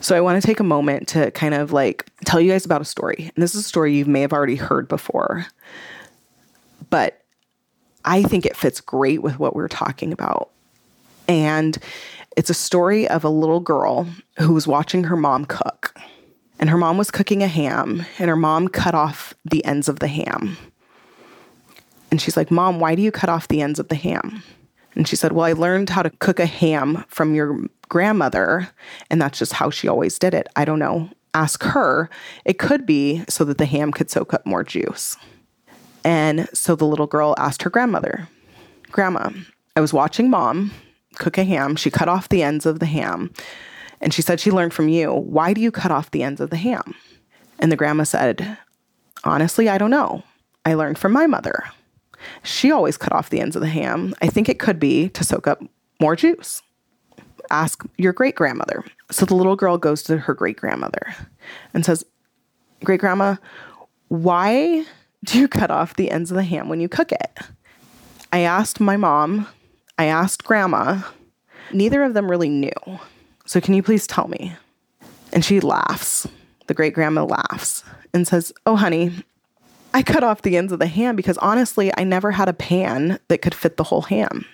So 0.00 0.16
I 0.16 0.20
want 0.20 0.42
to 0.42 0.44
take 0.44 0.58
a 0.58 0.64
moment 0.64 1.06
to 1.08 1.30
kind 1.30 1.54
of 1.54 1.72
like 1.72 2.10
tell 2.24 2.40
you 2.40 2.50
guys 2.50 2.64
about 2.64 2.80
a 2.80 2.84
story. 2.84 3.30
And 3.36 3.40
this 3.42 3.54
is 3.54 3.60
a 3.60 3.68
story 3.68 3.94
you 3.94 4.04
may 4.04 4.20
have 4.20 4.32
already 4.32 4.56
heard 4.56 4.88
before, 4.88 5.46
but 6.90 7.22
I 8.04 8.24
think 8.24 8.44
it 8.44 8.56
fits 8.56 8.80
great 8.80 9.22
with 9.22 9.38
what 9.38 9.54
we're 9.54 9.68
talking 9.68 10.12
about. 10.12 10.50
And 11.28 11.78
it's 12.36 12.50
a 12.50 12.54
story 12.54 13.06
of 13.06 13.22
a 13.22 13.28
little 13.28 13.60
girl 13.60 14.08
who 14.40 14.54
was 14.54 14.66
watching 14.66 15.04
her 15.04 15.16
mom 15.16 15.44
cook. 15.44 15.94
And 16.58 16.68
her 16.68 16.78
mom 16.78 16.98
was 16.98 17.12
cooking 17.12 17.42
a 17.42 17.48
ham, 17.48 18.06
and 18.18 18.28
her 18.28 18.36
mom 18.36 18.68
cut 18.68 18.94
off 18.94 19.34
the 19.44 19.64
ends 19.64 19.88
of 19.88 19.98
the 19.98 20.08
ham. 20.08 20.56
And 22.12 22.20
she's 22.20 22.36
like, 22.36 22.50
Mom, 22.50 22.78
why 22.78 22.94
do 22.94 23.00
you 23.00 23.10
cut 23.10 23.30
off 23.30 23.48
the 23.48 23.62
ends 23.62 23.78
of 23.78 23.88
the 23.88 23.94
ham? 23.94 24.42
And 24.94 25.08
she 25.08 25.16
said, 25.16 25.32
Well, 25.32 25.46
I 25.46 25.54
learned 25.54 25.88
how 25.88 26.02
to 26.02 26.10
cook 26.10 26.38
a 26.38 26.44
ham 26.44 27.06
from 27.08 27.34
your 27.34 27.58
grandmother, 27.88 28.68
and 29.08 29.20
that's 29.20 29.38
just 29.38 29.54
how 29.54 29.70
she 29.70 29.88
always 29.88 30.18
did 30.18 30.34
it. 30.34 30.46
I 30.54 30.66
don't 30.66 30.78
know. 30.78 31.08
Ask 31.32 31.62
her. 31.62 32.10
It 32.44 32.58
could 32.58 32.84
be 32.84 33.24
so 33.30 33.44
that 33.44 33.56
the 33.56 33.64
ham 33.64 33.92
could 33.92 34.10
soak 34.10 34.34
up 34.34 34.44
more 34.44 34.62
juice. 34.62 35.16
And 36.04 36.50
so 36.52 36.76
the 36.76 36.84
little 36.84 37.06
girl 37.06 37.34
asked 37.38 37.62
her 37.62 37.70
grandmother, 37.70 38.28
Grandma, 38.90 39.30
I 39.74 39.80
was 39.80 39.94
watching 39.94 40.28
mom 40.28 40.70
cook 41.14 41.38
a 41.38 41.44
ham. 41.44 41.76
She 41.76 41.90
cut 41.90 42.08
off 42.08 42.28
the 42.28 42.42
ends 42.42 42.66
of 42.66 42.78
the 42.78 42.86
ham. 42.86 43.32
And 44.02 44.12
she 44.12 44.20
said 44.20 44.38
she 44.38 44.50
learned 44.50 44.74
from 44.74 44.90
you. 44.90 45.14
Why 45.14 45.54
do 45.54 45.62
you 45.62 45.70
cut 45.70 45.90
off 45.90 46.10
the 46.10 46.22
ends 46.22 46.42
of 46.42 46.50
the 46.50 46.58
ham? 46.58 46.94
And 47.58 47.72
the 47.72 47.76
grandma 47.76 48.04
said, 48.04 48.58
Honestly, 49.24 49.70
I 49.70 49.78
don't 49.78 49.90
know. 49.90 50.24
I 50.66 50.74
learned 50.74 50.98
from 50.98 51.12
my 51.12 51.26
mother. 51.26 51.64
She 52.42 52.70
always 52.70 52.96
cut 52.96 53.12
off 53.12 53.30
the 53.30 53.40
ends 53.40 53.56
of 53.56 53.62
the 53.62 53.68
ham. 53.68 54.14
I 54.22 54.26
think 54.28 54.48
it 54.48 54.58
could 54.58 54.78
be 54.78 55.08
to 55.10 55.24
soak 55.24 55.46
up 55.46 55.62
more 56.00 56.16
juice. 56.16 56.62
Ask 57.50 57.84
your 57.98 58.12
great 58.12 58.34
grandmother. 58.34 58.84
So 59.10 59.26
the 59.26 59.34
little 59.34 59.56
girl 59.56 59.78
goes 59.78 60.02
to 60.04 60.18
her 60.18 60.34
great 60.34 60.56
grandmother 60.56 61.14
and 61.74 61.84
says, 61.84 62.04
Great 62.84 63.00
grandma, 63.00 63.36
why 64.08 64.84
do 65.24 65.38
you 65.38 65.46
cut 65.46 65.70
off 65.70 65.94
the 65.94 66.10
ends 66.10 66.30
of 66.30 66.36
the 66.36 66.42
ham 66.42 66.68
when 66.68 66.80
you 66.80 66.88
cook 66.88 67.12
it? 67.12 67.38
I 68.32 68.40
asked 68.40 68.80
my 68.80 68.96
mom, 68.96 69.46
I 69.98 70.06
asked 70.06 70.44
grandma. 70.44 71.02
Neither 71.72 72.02
of 72.02 72.14
them 72.14 72.30
really 72.30 72.48
knew. 72.48 72.72
So 73.46 73.60
can 73.60 73.74
you 73.74 73.82
please 73.82 74.06
tell 74.06 74.28
me? 74.28 74.56
And 75.32 75.44
she 75.44 75.60
laughs. 75.60 76.26
The 76.66 76.74
great 76.74 76.94
grandma 76.94 77.24
laughs 77.24 77.84
and 78.14 78.26
says, 78.26 78.52
Oh, 78.66 78.76
honey, 78.76 79.24
I 79.94 80.02
cut 80.02 80.24
off 80.24 80.42
the 80.42 80.56
ends 80.56 80.72
of 80.72 80.78
the 80.78 80.86
ham 80.86 81.16
because 81.16 81.38
honestly, 81.38 81.92
I 81.96 82.04
never 82.04 82.30
had 82.30 82.48
a 82.48 82.54
pan 82.54 83.18
that 83.28 83.42
could 83.42 83.54
fit 83.54 83.76
the 83.76 83.84
whole 83.84 84.02
ham. 84.02 84.46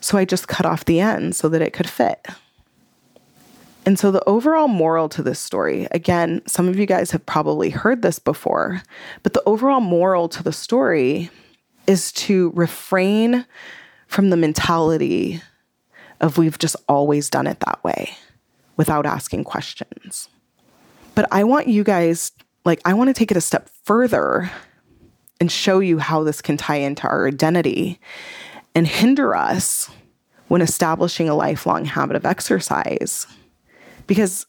So 0.00 0.16
I 0.16 0.24
just 0.24 0.48
cut 0.48 0.66
off 0.66 0.84
the 0.84 1.00
end 1.00 1.36
so 1.36 1.48
that 1.48 1.62
it 1.62 1.72
could 1.72 1.88
fit. 1.88 2.26
And 3.84 3.98
so, 3.98 4.10
the 4.10 4.24
overall 4.28 4.66
moral 4.66 5.08
to 5.10 5.22
this 5.22 5.38
story 5.38 5.86
again, 5.92 6.42
some 6.46 6.66
of 6.66 6.76
you 6.76 6.86
guys 6.86 7.12
have 7.12 7.24
probably 7.24 7.70
heard 7.70 8.02
this 8.02 8.18
before, 8.18 8.82
but 9.22 9.32
the 9.32 9.42
overall 9.46 9.80
moral 9.80 10.28
to 10.30 10.42
the 10.42 10.52
story 10.52 11.30
is 11.86 12.10
to 12.12 12.50
refrain 12.56 13.46
from 14.08 14.30
the 14.30 14.36
mentality 14.36 15.40
of 16.20 16.36
we've 16.36 16.58
just 16.58 16.74
always 16.88 17.30
done 17.30 17.46
it 17.46 17.60
that 17.60 17.82
way 17.84 18.16
without 18.76 19.06
asking 19.06 19.44
questions. 19.44 20.28
But 21.14 21.28
I 21.30 21.44
want 21.44 21.68
you 21.68 21.84
guys 21.84 22.32
like, 22.66 22.80
I 22.84 22.94
want 22.94 23.08
to 23.08 23.14
take 23.14 23.30
it 23.30 23.36
a 23.36 23.40
step 23.40 23.70
further 23.84 24.50
and 25.40 25.50
show 25.50 25.78
you 25.78 25.98
how 25.98 26.24
this 26.24 26.42
can 26.42 26.56
tie 26.56 26.76
into 26.76 27.06
our 27.06 27.28
identity 27.28 28.00
and 28.74 28.86
hinder 28.86 29.34
us 29.34 29.88
when 30.48 30.60
establishing 30.60 31.28
a 31.28 31.34
lifelong 31.34 31.84
habit 31.84 32.16
of 32.16 32.26
exercise. 32.26 33.26
Because 34.06 34.46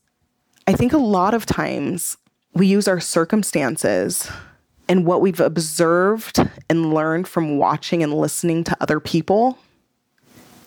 I 0.66 0.74
think 0.74 0.94
a 0.94 0.98
lot 0.98 1.34
of 1.34 1.46
times 1.46 2.18
we 2.54 2.66
use 2.68 2.88
our 2.88 3.00
circumstances 3.00 4.30
and 4.90 5.06
what 5.06 5.22
we've 5.22 5.40
observed 5.40 6.40
and 6.70 6.94
learned 6.94 7.28
from 7.28 7.58
watching 7.58 8.02
and 8.02 8.14
listening 8.14 8.64
to 8.64 8.78
other 8.80 9.00
people, 9.00 9.60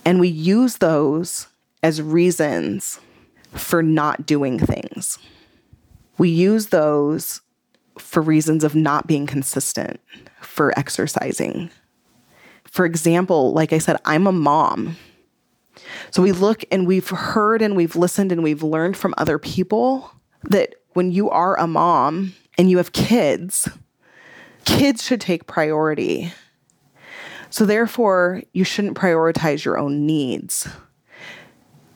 and 0.04 0.20
we 0.20 0.28
use 0.28 0.78
those 0.78 1.48
as 1.82 2.00
reasons 2.00 3.00
for 3.52 3.82
not 3.82 4.26
doing 4.26 4.58
things 4.58 5.18
we 6.20 6.28
use 6.28 6.66
those 6.66 7.40
for 7.98 8.20
reasons 8.20 8.62
of 8.62 8.74
not 8.74 9.06
being 9.06 9.26
consistent 9.26 9.98
for 10.42 10.78
exercising. 10.78 11.70
For 12.64 12.84
example, 12.84 13.54
like 13.54 13.72
I 13.72 13.78
said, 13.78 13.96
I'm 14.04 14.26
a 14.26 14.32
mom. 14.32 14.98
So 16.10 16.22
we 16.22 16.32
look 16.32 16.62
and 16.70 16.86
we've 16.86 17.08
heard 17.08 17.62
and 17.62 17.74
we've 17.74 17.96
listened 17.96 18.32
and 18.32 18.42
we've 18.42 18.62
learned 18.62 18.98
from 18.98 19.14
other 19.16 19.38
people 19.38 20.12
that 20.42 20.74
when 20.92 21.10
you 21.10 21.30
are 21.30 21.58
a 21.58 21.66
mom 21.66 22.34
and 22.58 22.68
you 22.68 22.76
have 22.76 22.92
kids, 22.92 23.66
kids 24.66 25.02
should 25.02 25.22
take 25.22 25.46
priority. 25.46 26.34
So 27.48 27.64
therefore, 27.64 28.42
you 28.52 28.64
shouldn't 28.64 28.98
prioritize 28.98 29.64
your 29.64 29.78
own 29.78 30.04
needs. 30.04 30.68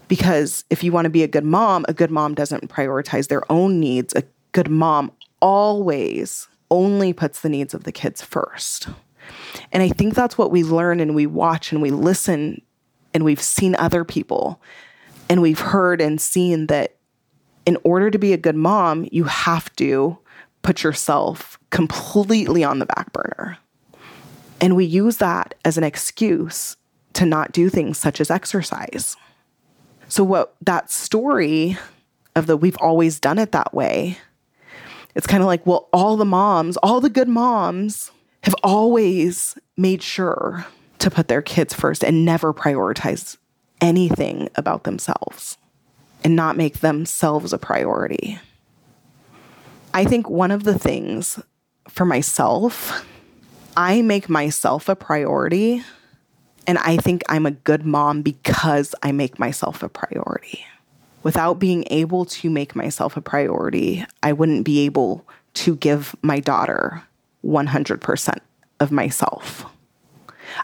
Because 0.08 0.64
if 0.70 0.84
you 0.84 0.92
want 0.92 1.06
to 1.06 1.11
be 1.11 1.23
a 1.23 1.28
good 1.28 1.44
mom, 1.44 1.84
a 1.88 1.94
good 1.94 2.11
mom 2.11 2.34
doesn't 2.34 2.68
prioritize 2.68 3.28
their 3.28 3.50
own 3.50 3.80
needs. 3.80 4.14
A 4.14 4.25
good 4.52 4.70
mom 4.70 5.12
always 5.40 6.49
only 6.70 7.12
puts 7.12 7.40
the 7.40 7.49
needs 7.49 7.75
of 7.75 7.84
the 7.84 7.92
kids 7.92 8.23
first. 8.23 8.88
And 9.73 9.82
I 9.82 9.88
think 9.88 10.14
that's 10.14 10.37
what 10.37 10.50
we 10.50 10.62
learn 10.62 11.00
and 11.00 11.14
we 11.14 11.26
watch 11.26 11.73
and 11.73 11.80
we 11.80 11.90
listen 11.90 12.61
and 13.12 13.25
we've 13.25 13.40
seen 13.40 13.75
other 13.76 14.04
people 14.04 14.61
and 15.28 15.40
we've 15.40 15.61
heard 15.61 16.00
and 16.00 16.20
seen 16.20 16.66
that 16.66 16.96
in 17.66 17.78
order 17.84 18.11
to 18.11 18.18
be 18.18 18.32
a 18.32 18.38
good 18.38 18.56
mom, 18.56 19.08
you 19.11 19.25
have 19.25 19.75
to 19.76 20.18
put 20.62 20.82
yourself 20.82 21.58
completely 21.70 22.64
on 22.64 22.78
the 22.78 22.87
back 22.87 23.12
burner. 23.12 23.58
And 24.61 24.76
we 24.76 24.84
use 24.84 25.18
that 25.18 25.54
as 25.64 25.78
an 25.78 25.84
excuse 25.84 26.76
to 27.14 27.25
not 27.26 27.52
do 27.52 27.68
things 27.68 27.99
such 27.99 28.20
as 28.20 28.30
exercise. 28.30 29.16
So, 30.14 30.23
what 30.23 30.54
that 30.61 30.92
story 30.92 31.76
of 32.37 32.47
the 32.47 32.56
we've 32.56 32.76
always 32.76 33.18
done 33.18 33.37
it 33.37 33.50
that 33.50 33.75
way, 33.75 34.16
it's 35.16 35.26
kind 35.26 35.42
of 35.42 35.49
like, 35.49 35.66
well, 35.66 35.88
all 35.92 36.16
the 36.16 36.25
moms, 36.25 36.76
all 36.76 37.00
the 37.00 37.11
good 37.11 37.26
moms 37.26 38.12
have 38.44 38.54
always 38.62 39.59
made 39.76 40.04
sure 40.04 40.66
to 41.00 41.11
put 41.11 41.26
their 41.26 41.42
kids 41.42 41.75
first 41.75 42.04
and 42.04 42.25
never 42.25 42.54
prioritize 42.54 43.38
anything 43.80 44.50
about 44.54 44.85
themselves 44.85 45.59
and 46.23 46.37
not 46.37 46.56
make 46.56 46.78
themselves 46.78 47.52
a 47.52 47.59
priority. 47.59 48.38
I 49.92 50.04
think 50.04 50.30
one 50.30 50.52
of 50.52 50.62
the 50.62 50.78
things 50.78 51.40
for 51.88 52.04
myself, 52.04 53.04
I 53.76 54.00
make 54.00 54.28
myself 54.28 54.88
a 54.88 54.94
priority 54.94 55.83
and 56.66 56.78
I 56.78 56.97
think 56.97 57.23
I'm 57.28 57.47
a 57.47 57.50
good 57.50 57.85
mom 57.85 58.23
because 58.23 58.94
I 59.02 59.12
make 59.12 59.38
myself 59.38 59.83
a 59.83 59.88
priority. 59.88 60.64
Without 61.23 61.59
being 61.59 61.85
able 61.90 62.25
to 62.26 62.50
make 62.50 62.76
myself 62.76 63.16
a 63.16 63.21
priority, 63.21 64.04
I 64.23 64.33
wouldn't 64.33 64.64
be 64.64 64.80
able 64.80 65.26
to 65.54 65.76
give 65.76 66.14
my 66.23 66.40
daughter 66.40 67.02
100% 67.44 68.38
of 68.80 68.92
myself. 68.92 69.64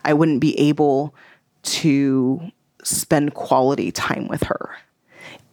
I 0.05 0.13
wouldn't 0.13 0.41
be 0.41 0.59
able 0.59 1.15
to 1.63 2.51
spend 2.83 3.35
quality 3.35 3.93
time 3.93 4.29
with 4.29 4.45
her 4.45 4.77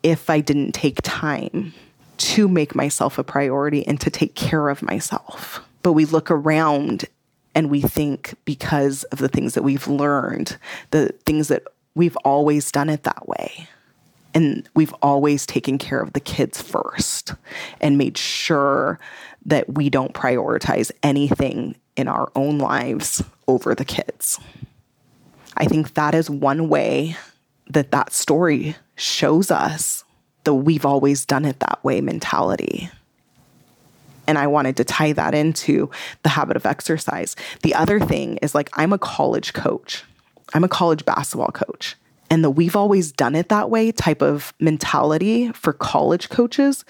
if 0.03 0.29
I 0.29 0.39
didn't 0.39 0.73
take 0.73 0.99
time 1.03 1.73
to 2.17 2.47
make 2.47 2.75
myself 2.75 3.17
a 3.17 3.23
priority 3.23 3.85
and 3.85 3.99
to 4.01 4.09
take 4.09 4.35
care 4.35 4.69
of 4.69 4.81
myself. 4.81 5.61
But 5.83 5.93
we 5.93 6.05
look 6.05 6.31
around 6.31 7.05
and 7.57 7.71
we 7.71 7.81
think 7.81 8.35
because 8.45 9.03
of 9.05 9.17
the 9.17 9.27
things 9.27 9.55
that 9.55 9.63
we've 9.63 9.87
learned, 9.87 10.59
the 10.91 11.07
things 11.25 11.47
that 11.47 11.63
we've 11.95 12.15
always 12.17 12.71
done 12.71 12.87
it 12.87 13.01
that 13.01 13.27
way. 13.27 13.67
And 14.35 14.69
we've 14.75 14.93
always 15.01 15.47
taken 15.47 15.79
care 15.79 15.99
of 15.99 16.13
the 16.13 16.19
kids 16.19 16.61
first 16.61 17.33
and 17.81 17.97
made 17.97 18.15
sure 18.15 18.99
that 19.47 19.73
we 19.73 19.89
don't 19.89 20.13
prioritize 20.13 20.91
anything 21.01 21.75
in 21.95 22.07
our 22.07 22.31
own 22.35 22.59
lives 22.59 23.23
over 23.47 23.73
the 23.73 23.85
kids. 23.85 24.39
I 25.55 25.65
think 25.65 25.95
that 25.95 26.13
is 26.13 26.29
one 26.29 26.69
way 26.69 27.17
that 27.71 27.89
that 27.89 28.13
story 28.13 28.75
shows 28.97 29.49
us 29.49 30.03
the 30.43 30.53
we've 30.53 30.85
always 30.85 31.25
done 31.25 31.43
it 31.43 31.59
that 31.61 31.83
way 31.83 32.01
mentality. 32.01 32.91
And 34.27 34.37
I 34.37 34.47
wanted 34.47 34.77
to 34.77 34.83
tie 34.83 35.13
that 35.13 35.33
into 35.33 35.89
the 36.23 36.29
habit 36.29 36.57
of 36.57 36.65
exercise. 36.65 37.35
The 37.63 37.73
other 37.73 37.99
thing 37.99 38.37
is 38.41 38.53
like, 38.53 38.69
I'm 38.73 38.93
a 38.93 38.97
college 38.97 39.53
coach, 39.53 40.03
I'm 40.53 40.63
a 40.63 40.69
college 40.69 41.05
basketball 41.05 41.51
coach. 41.51 41.95
And 42.29 42.43
the 42.43 42.49
we've 42.49 42.75
always 42.75 43.11
done 43.11 43.35
it 43.35 43.49
that 43.49 43.69
way 43.69 43.91
type 43.91 44.21
of 44.21 44.53
mentality 44.59 45.51
for 45.53 45.71
college 45.71 46.29
coaches 46.29 46.83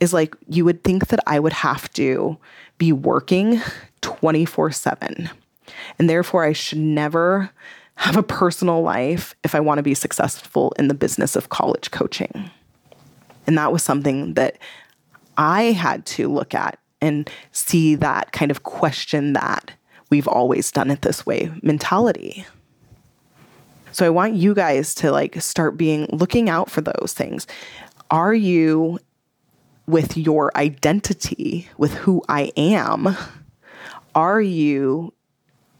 is 0.00 0.12
like, 0.12 0.36
you 0.48 0.64
would 0.64 0.84
think 0.84 1.08
that 1.08 1.20
I 1.26 1.40
would 1.40 1.54
have 1.54 1.90
to 1.94 2.36
be 2.78 2.92
working 2.92 3.62
24 4.02 4.72
7. 4.72 5.30
And 5.98 6.10
therefore, 6.10 6.44
I 6.44 6.52
should 6.52 6.78
never 6.78 7.50
have 7.96 8.16
a 8.16 8.22
personal 8.22 8.82
life 8.82 9.34
if 9.42 9.54
I 9.54 9.60
want 9.60 9.78
to 9.78 9.82
be 9.82 9.94
successful 9.94 10.72
in 10.78 10.88
the 10.88 10.94
business 10.94 11.34
of 11.34 11.48
college 11.48 11.90
coaching. 11.90 12.50
And 13.46 13.56
that 13.56 13.72
was 13.72 13.82
something 13.82 14.34
that 14.34 14.58
I 15.36 15.72
had 15.72 16.06
to 16.06 16.28
look 16.28 16.54
at 16.54 16.78
and 17.00 17.30
see 17.52 17.94
that 17.96 18.32
kind 18.32 18.50
of 18.50 18.62
question 18.62 19.34
that 19.34 19.72
we've 20.10 20.28
always 20.28 20.70
done 20.70 20.90
it 20.90 21.02
this 21.02 21.26
way 21.26 21.50
mentality. 21.62 22.46
So 23.92 24.04
I 24.04 24.10
want 24.10 24.34
you 24.34 24.54
guys 24.54 24.94
to 24.96 25.10
like 25.10 25.40
start 25.40 25.76
being 25.76 26.06
looking 26.12 26.48
out 26.48 26.70
for 26.70 26.80
those 26.82 27.14
things. 27.14 27.46
Are 28.10 28.34
you 28.34 28.98
with 29.86 30.16
your 30.16 30.56
identity, 30.56 31.68
with 31.78 31.94
who 31.94 32.22
I 32.28 32.52
am? 32.56 33.16
Are 34.14 34.40
you 34.40 35.12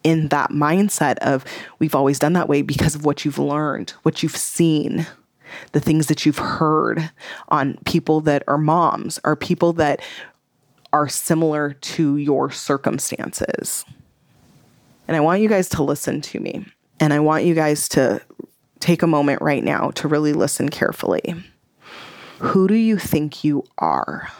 in 0.02 0.28
that 0.28 0.50
mindset 0.50 1.18
of 1.18 1.44
we've 1.78 1.94
always 1.94 2.18
done 2.18 2.32
that 2.34 2.48
way 2.48 2.62
because 2.62 2.94
of 2.94 3.04
what 3.04 3.24
you've 3.24 3.38
learned, 3.38 3.90
what 4.02 4.22
you've 4.22 4.36
seen, 4.36 5.06
the 5.72 5.80
things 5.80 6.06
that 6.06 6.26
you've 6.26 6.38
heard 6.38 7.10
on 7.48 7.78
people 7.84 8.20
that 8.22 8.42
are 8.48 8.58
moms 8.58 9.18
or 9.24 9.36
people 9.36 9.72
that 9.74 10.00
are 10.92 11.08
similar 11.08 11.72
to 11.72 12.16
your 12.16 12.50
circumstances. 12.50 13.84
And 15.08 15.16
I 15.16 15.20
want 15.20 15.40
you 15.40 15.48
guys 15.48 15.68
to 15.70 15.82
listen 15.82 16.20
to 16.22 16.40
me. 16.40 16.66
And 16.98 17.12
I 17.12 17.20
want 17.20 17.44
you 17.44 17.54
guys 17.54 17.88
to 17.90 18.20
take 18.80 19.02
a 19.02 19.06
moment 19.06 19.42
right 19.42 19.62
now 19.62 19.90
to 19.92 20.08
really 20.08 20.32
listen 20.32 20.68
carefully. 20.68 21.34
Who 22.38 22.68
do 22.68 22.74
you 22.74 22.98
think 22.98 23.44
you 23.44 23.64
are? 23.78 24.30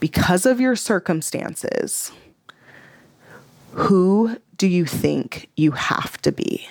Because 0.00 0.44
of 0.44 0.60
your 0.60 0.76
circumstances, 0.76 2.12
who 3.72 4.36
do 4.56 4.66
you 4.66 4.84
think 4.84 5.48
you 5.56 5.72
have 5.72 6.20
to 6.22 6.32
be? 6.32 6.68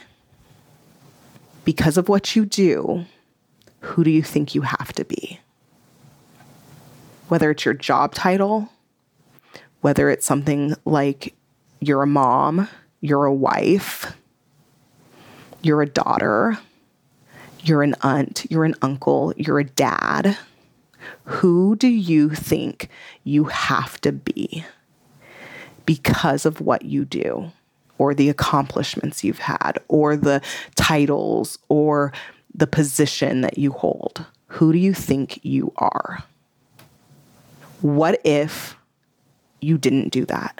Because 1.65 1.97
of 1.97 2.09
what 2.09 2.35
you 2.35 2.45
do, 2.45 3.05
who 3.79 4.03
do 4.03 4.11
you 4.11 4.23
think 4.23 4.53
you 4.53 4.61
have 4.61 4.93
to 4.93 5.05
be? 5.05 5.39
Whether 7.27 7.51
it's 7.51 7.65
your 7.65 7.73
job 7.73 8.13
title, 8.13 8.69
whether 9.81 10.09
it's 10.09 10.25
something 10.25 10.75
like 10.85 11.33
you're 11.79 12.03
a 12.03 12.07
mom, 12.07 12.69
you're 13.01 13.25
a 13.25 13.33
wife, 13.33 14.15
you're 15.61 15.81
a 15.81 15.89
daughter, 15.89 16.57
you're 17.61 17.83
an 17.83 17.95
aunt, 18.01 18.45
you're 18.49 18.65
an 18.65 18.75
uncle, 18.81 19.33
you're 19.37 19.59
a 19.59 19.63
dad. 19.63 20.37
Who 21.25 21.75
do 21.75 21.87
you 21.87 22.29
think 22.29 22.89
you 23.23 23.45
have 23.45 23.99
to 24.01 24.11
be 24.11 24.65
because 25.85 26.45
of 26.45 26.61
what 26.61 26.83
you 26.83 27.05
do, 27.05 27.51
or 28.03 28.13
the 28.13 28.29
accomplishments 28.29 29.23
you've 29.23 29.39
had, 29.39 29.79
or 29.87 30.15
the 30.15 30.41
titles, 30.75 31.57
or 31.69 32.11
the 32.53 32.67
position 32.67 33.41
that 33.41 33.57
you 33.57 33.71
hold? 33.71 34.25
Who 34.47 34.71
do 34.71 34.77
you 34.77 34.93
think 34.93 35.39
you 35.43 35.73
are? 35.77 36.23
What 37.81 38.21
if 38.23 38.75
you 39.61 39.77
didn't 39.77 40.09
do 40.09 40.25
that? 40.25 40.59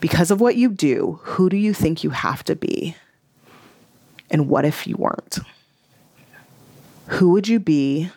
because 0.00 0.30
of 0.30 0.40
what 0.40 0.56
you 0.56 0.70
do, 0.70 1.20
who 1.22 1.48
do 1.48 1.56
you 1.56 1.72
think 1.74 2.02
you 2.02 2.10
have 2.10 2.42
to 2.44 2.56
be? 2.56 2.96
And 4.30 4.48
what 4.48 4.64
if 4.64 4.86
you 4.86 4.96
weren't? 4.96 5.38
Who 7.08 7.30
would 7.32 7.48
you 7.48 7.60
be 7.60 8.10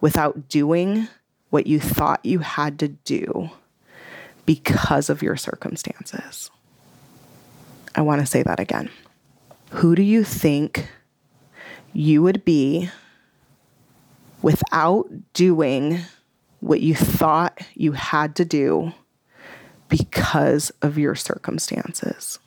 without 0.00 0.48
doing 0.48 1.08
what 1.50 1.66
you 1.66 1.80
thought 1.80 2.24
you 2.24 2.38
had 2.40 2.78
to 2.78 2.88
do 2.88 3.50
because 4.54 5.10
of 5.10 5.22
your 5.22 5.36
circumstances? 5.36 6.50
I 7.94 8.02
want 8.02 8.20
to 8.20 8.26
say 8.26 8.42
that 8.42 8.60
again. 8.60 8.90
Who 9.70 9.94
do 9.94 10.02
you 10.02 10.24
think 10.24 10.88
you 11.92 12.22
would 12.22 12.44
be 12.44 12.90
without 14.42 15.08
doing 15.32 16.00
what 16.60 16.80
you 16.80 16.94
thought 16.94 17.60
you 17.74 17.92
had 17.92 18.36
to 18.36 18.44
do 18.44 18.92
because 19.88 20.70
of 20.82 20.96
your 20.96 21.14
circumstances. 21.14 22.38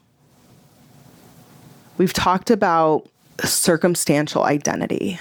We've 1.98 2.14
talked 2.14 2.50
about 2.50 3.08
circumstantial 3.44 4.44
identity, 4.44 5.20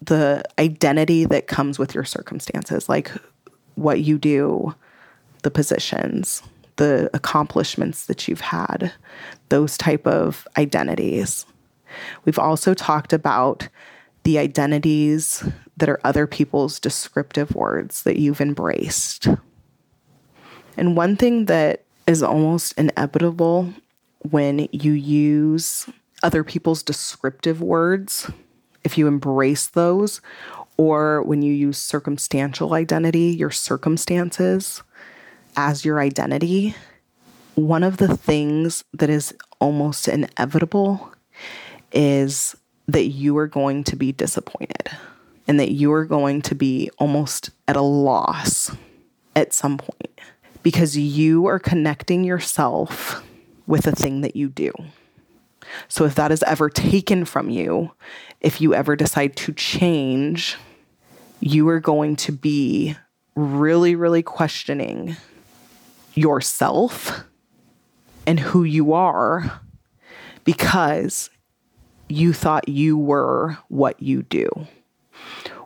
the 0.00 0.42
identity 0.58 1.24
that 1.26 1.46
comes 1.46 1.78
with 1.78 1.94
your 1.94 2.04
circumstances, 2.04 2.88
like 2.88 3.10
what 3.74 4.00
you 4.00 4.16
do, 4.16 4.74
the 5.46 5.50
positions, 5.52 6.42
the 6.74 7.08
accomplishments 7.14 8.06
that 8.06 8.26
you've 8.26 8.40
had, 8.40 8.92
those 9.48 9.78
type 9.78 10.04
of 10.04 10.48
identities. 10.58 11.46
We've 12.24 12.40
also 12.40 12.74
talked 12.74 13.12
about 13.12 13.68
the 14.24 14.40
identities 14.40 15.48
that 15.76 15.88
are 15.88 16.00
other 16.02 16.26
people's 16.26 16.80
descriptive 16.80 17.54
words 17.54 18.02
that 18.02 18.18
you've 18.18 18.40
embraced. 18.40 19.28
And 20.76 20.96
one 20.96 21.14
thing 21.14 21.44
that 21.44 21.84
is 22.08 22.24
almost 22.24 22.76
inevitable 22.76 23.72
when 24.28 24.68
you 24.72 24.90
use 24.90 25.88
other 26.24 26.42
people's 26.42 26.82
descriptive 26.82 27.62
words, 27.62 28.28
if 28.82 28.98
you 28.98 29.06
embrace 29.06 29.68
those, 29.68 30.20
or 30.76 31.22
when 31.22 31.40
you 31.40 31.52
use 31.52 31.78
circumstantial 31.78 32.74
identity, 32.74 33.28
your 33.28 33.52
circumstances 33.52 34.82
as 35.56 35.84
your 35.84 36.00
identity, 36.00 36.74
one 37.54 37.82
of 37.82 37.96
the 37.96 38.16
things 38.16 38.84
that 38.92 39.10
is 39.10 39.34
almost 39.60 40.08
inevitable 40.08 41.12
is 41.92 42.54
that 42.86 43.06
you 43.06 43.36
are 43.38 43.46
going 43.46 43.82
to 43.84 43.96
be 43.96 44.12
disappointed 44.12 44.90
and 45.48 45.58
that 45.58 45.72
you 45.72 45.92
are 45.92 46.04
going 46.04 46.42
to 46.42 46.54
be 46.54 46.90
almost 46.98 47.50
at 47.66 47.76
a 47.76 47.80
loss 47.80 48.70
at 49.34 49.52
some 49.52 49.78
point 49.78 50.20
because 50.62 50.96
you 50.96 51.46
are 51.46 51.58
connecting 51.58 52.24
yourself 52.24 53.24
with 53.66 53.86
a 53.86 53.92
thing 53.92 54.20
that 54.20 54.36
you 54.36 54.48
do. 54.48 54.72
So 55.88 56.04
if 56.04 56.14
that 56.14 56.30
is 56.30 56.42
ever 56.44 56.68
taken 56.68 57.24
from 57.24 57.50
you, 57.50 57.92
if 58.40 58.60
you 58.60 58.74
ever 58.74 58.96
decide 58.96 59.36
to 59.36 59.52
change, 59.52 60.56
you 61.40 61.68
are 61.68 61.80
going 61.80 62.16
to 62.16 62.32
be 62.32 62.96
really, 63.34 63.94
really 63.94 64.22
questioning 64.22 65.16
yourself 66.16 67.24
and 68.26 68.40
who 68.40 68.64
you 68.64 68.92
are 68.92 69.60
because 70.44 71.30
you 72.08 72.32
thought 72.32 72.68
you 72.68 72.98
were 72.98 73.58
what 73.68 74.02
you 74.02 74.22
do, 74.22 74.48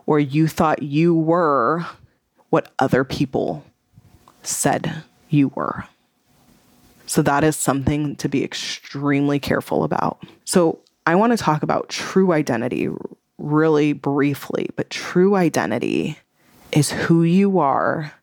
or 0.05 0.19
you 0.19 0.47
thought 0.47 0.83
you 0.83 1.15
were 1.15 1.85
what 2.49 2.71
other 2.79 3.03
people 3.03 3.63
said 4.43 5.03
you 5.29 5.49
were. 5.55 5.85
So 7.05 7.21
that 7.21 7.43
is 7.43 7.55
something 7.55 8.15
to 8.17 8.29
be 8.29 8.43
extremely 8.43 9.39
careful 9.39 9.83
about. 9.83 10.23
So 10.45 10.79
I 11.05 11.15
want 11.15 11.31
to 11.31 11.37
talk 11.37 11.63
about 11.63 11.89
true 11.89 12.31
identity 12.31 12.89
really 13.37 13.93
briefly, 13.93 14.69
but 14.75 14.89
true 14.89 15.35
identity 15.35 16.17
is 16.71 16.91
who 16.91 17.23
you 17.23 17.59
are 17.59 18.13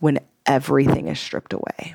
when 0.00 0.18
everything 0.48 1.06
is 1.06 1.20
stripped 1.20 1.52
away. 1.52 1.94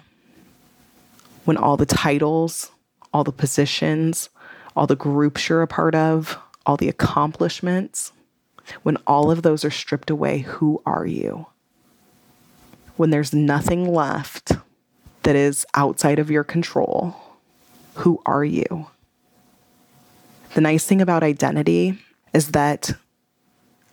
When 1.44 1.58
all 1.58 1.76
the 1.76 1.86
titles, 1.86 2.72
all 3.13 3.26
the 3.26 3.34
positions, 3.34 4.30
all 4.76 4.88
the 4.88 4.96
groups 4.96 5.50
you're 5.50 5.62
a 5.62 5.68
part 5.68 5.96
of, 5.96 6.38
all 6.66 6.78
the 6.78 6.88
accomplishments, 6.88 8.13
when 8.84 8.96
all 9.06 9.30
of 9.30 9.42
those 9.42 9.66
are 9.66 9.72
stripped 9.72 10.10
away, 10.10 10.39
who 10.39 10.82
are 10.86 11.06
you? 11.06 11.48
when 12.98 13.10
there's 13.10 13.34
nothing 13.34 13.92
left 13.92 14.52
that 15.24 15.36
is 15.36 15.66
outside 15.74 16.20
of 16.20 16.30
your 16.30 16.44
control, 16.44 17.16
who 17.96 18.22
are 18.26 18.46
you? 18.46 18.88
The 20.54 20.62
nice 20.62 20.86
thing 20.86 21.02
about 21.02 21.24
identity 21.24 22.00
is 22.34 22.52
that 22.52 22.92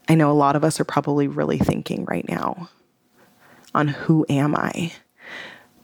I 0.09 0.15
know 0.15 0.31
a 0.31 0.33
lot 0.33 0.57
of 0.57 0.65
us 0.65 0.81
are 0.81 0.85
probably 0.85 1.29
really 1.29 1.59
thinking 1.59 2.05
right 2.05 2.29
now 2.29 2.69
on 3.75 3.89
who 3.89 4.27
am 4.29 4.55
I? 4.55 4.93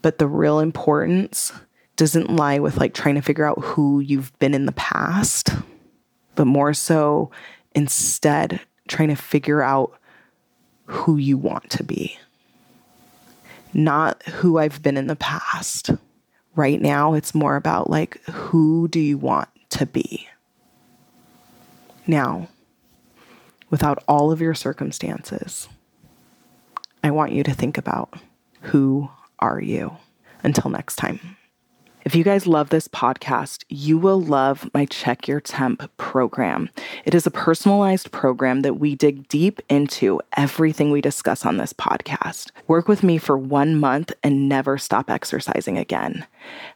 But 0.02 0.18
the 0.18 0.28
real 0.28 0.60
importance 0.60 1.52
doesn't 1.96 2.30
lie 2.34 2.58
with 2.58 2.76
like 2.76 2.94
trying 2.94 3.14
to 3.14 3.22
figure 3.22 3.46
out 3.46 3.62
who 3.62 4.00
you've 4.00 4.36
been 4.38 4.54
in 4.54 4.66
the 4.66 4.72
past, 4.72 5.50
but 6.34 6.46
more 6.46 6.74
so 6.74 7.30
instead 7.74 8.60
trying 8.88 9.08
to 9.08 9.16
figure 9.16 9.62
out 9.62 9.98
who 10.84 11.16
you 11.16 11.36
want 11.36 11.70
to 11.70 11.82
be 11.82 12.18
not 13.76 14.22
who 14.24 14.58
I've 14.58 14.82
been 14.82 14.96
in 14.96 15.06
the 15.06 15.16
past. 15.16 15.90
Right 16.54 16.80
now, 16.80 17.12
it's 17.12 17.34
more 17.34 17.56
about 17.56 17.90
like, 17.90 18.22
who 18.24 18.88
do 18.88 18.98
you 18.98 19.18
want 19.18 19.48
to 19.70 19.84
be? 19.84 20.26
Now, 22.06 22.48
without 23.68 24.02
all 24.08 24.32
of 24.32 24.40
your 24.40 24.54
circumstances, 24.54 25.68
I 27.06 27.12
want 27.12 27.30
you 27.30 27.44
to 27.44 27.54
think 27.54 27.78
about 27.78 28.14
who 28.62 29.08
are 29.38 29.60
you? 29.60 29.96
Until 30.42 30.72
next 30.72 30.96
time, 30.96 31.36
If 32.04 32.16
you 32.16 32.24
guys 32.24 32.48
love 32.48 32.70
this 32.70 32.88
podcast, 32.88 33.64
you 33.68 33.96
will 33.96 34.20
love 34.20 34.68
my 34.74 34.86
Check 34.86 35.28
Your 35.28 35.40
Temp 35.40 35.88
program. 35.98 36.68
It 37.04 37.14
is 37.14 37.24
a 37.24 37.30
personalized 37.30 38.10
program 38.10 38.62
that 38.62 38.80
we 38.80 38.96
dig 38.96 39.28
deep 39.28 39.60
into 39.68 40.20
everything 40.36 40.90
we 40.90 41.00
discuss 41.00 41.46
on 41.46 41.58
this 41.58 41.72
podcast. 41.72 42.50
Work 42.66 42.88
with 42.88 43.04
me 43.04 43.18
for 43.18 43.38
one 43.38 43.76
month 43.76 44.12
and 44.24 44.48
never 44.48 44.76
stop 44.76 45.08
exercising 45.08 45.78
again. 45.78 46.26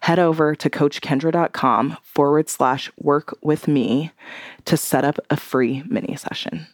Head 0.00 0.20
over 0.20 0.54
to 0.54 0.70
coachkendra.com 0.70 1.96
forward 2.04 2.48
slash 2.48 2.88
work 3.00 3.36
with 3.42 3.66
me 3.66 4.12
to 4.64 4.76
set 4.76 5.04
up 5.04 5.18
a 5.28 5.36
free 5.36 5.82
mini 5.88 6.14
session. 6.14 6.68